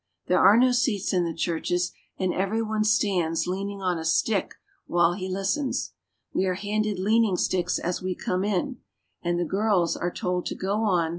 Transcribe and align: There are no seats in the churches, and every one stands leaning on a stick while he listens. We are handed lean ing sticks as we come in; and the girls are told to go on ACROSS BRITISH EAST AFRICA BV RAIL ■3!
There 0.25 0.39
are 0.39 0.57
no 0.57 0.71
seats 0.71 1.13
in 1.13 1.25
the 1.25 1.33
churches, 1.35 1.91
and 2.17 2.33
every 2.33 2.59
one 2.63 2.83
stands 2.83 3.45
leaning 3.45 3.83
on 3.83 3.99
a 3.99 4.03
stick 4.03 4.55
while 4.87 5.13
he 5.13 5.29
listens. 5.29 5.93
We 6.33 6.47
are 6.47 6.55
handed 6.55 6.97
lean 6.97 7.23
ing 7.25 7.37
sticks 7.37 7.77
as 7.77 8.01
we 8.01 8.15
come 8.15 8.43
in; 8.43 8.77
and 9.21 9.37
the 9.39 9.45
girls 9.45 9.95
are 9.95 10.09
told 10.09 10.47
to 10.47 10.55
go 10.55 10.69
on 10.69 10.69
ACROSS 10.71 10.73
BRITISH 10.73 10.73
EAST 10.73 10.81
AFRICA 10.89 10.95
BV 10.95 10.97
RAIL 10.97 11.09
■3! 11.09 11.09